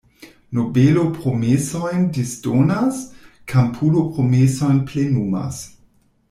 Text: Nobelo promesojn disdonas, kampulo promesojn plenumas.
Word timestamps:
Nobelo 0.59 1.03
promesojn 1.17 2.07
disdonas, 2.15 3.03
kampulo 3.53 4.03
promesojn 4.17 4.83
plenumas. 4.91 5.63